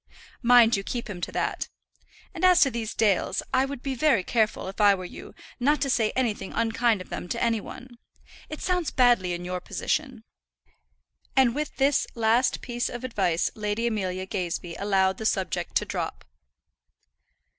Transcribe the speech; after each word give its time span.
"Mind 0.41 0.75
you 0.75 0.81
keep 0.83 1.07
him 1.07 1.21
to 1.21 1.31
that. 1.33 1.69
And 2.33 2.43
as 2.43 2.61
to 2.61 2.71
these 2.71 2.95
Dales, 2.95 3.43
I 3.53 3.65
would 3.65 3.83
be 3.83 3.93
very 3.93 4.23
careful, 4.23 4.67
if 4.67 4.81
I 4.81 4.95
were 4.95 5.05
you, 5.05 5.35
not 5.59 5.79
to 5.81 5.91
say 5.91 6.11
anything 6.15 6.53
unkind 6.53 7.01
of 7.01 7.09
them 7.09 7.29
to 7.29 7.43
any 7.43 7.61
one. 7.61 7.99
It 8.49 8.61
sounds 8.61 8.89
badly 8.89 9.33
in 9.33 9.45
your 9.45 9.61
position." 9.61 10.23
And 11.35 11.53
with 11.53 11.75
this 11.75 12.07
last 12.15 12.61
piece 12.61 12.89
of 12.89 13.03
advice 13.03 13.51
Lady 13.53 13.85
Amelia 13.85 14.25
Gazebee 14.25 14.73
allowed 14.79 15.19
the 15.19 15.25
subject 15.27 15.75
to 15.75 15.85
drop. 15.85 16.25